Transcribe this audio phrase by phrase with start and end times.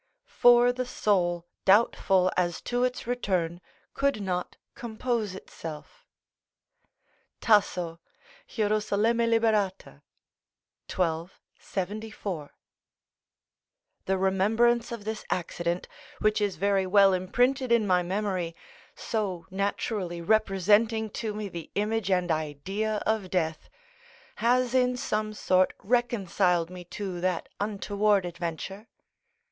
[0.25, 3.61] ["For the soul, doubtful as to its return,
[3.93, 6.07] could not compose itself"
[7.39, 7.99] Tasso,
[8.49, 8.91] Gierus.
[8.91, 9.19] Lib.,
[10.89, 11.37] xii.
[11.59, 12.51] 74.]
[14.05, 15.87] The remembrance of this accident,
[16.17, 18.55] which is very well imprinted in my memory,
[18.95, 23.69] so naturally representing to me the image and idea of death,
[24.37, 28.87] has in some sort reconciled me to that untoward adventure.